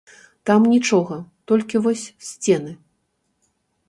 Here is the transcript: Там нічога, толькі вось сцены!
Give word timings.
Там 0.49 0.63
нічога, 0.75 1.17
толькі 1.51 1.81
вось 1.87 2.05
сцены! 2.29 2.73